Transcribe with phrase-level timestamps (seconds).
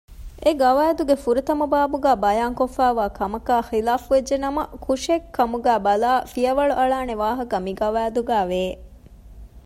[0.43, 8.63] އެގަވައިދުގެ ފުރަތަމަ ބާބުގައި ބަޔާންކޮށްފައިވާ ކަމަކާއި ޚިލާފުވެއްޖެނަމަ ކުށެއްކަމުގައި ބަލައި ފިޔަވަޅު އަޅާނެ ވާހަކަ މިގަވައިދުގައި ވެ